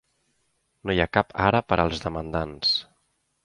No 0.89 0.95
hi 0.95 1.03
ha 1.03 1.07
cap 1.19 1.37
ara 1.49 1.61
per 1.69 1.79
als 1.87 2.05
demandants. 2.09 2.77